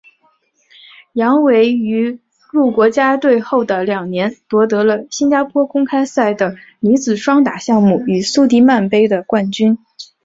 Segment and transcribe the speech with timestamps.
[1.13, 2.19] 杨维于
[2.51, 9.77] 入国家队后的两年夺得了新加坡公开赛的女子双打项目与苏迪曼杯的冠军。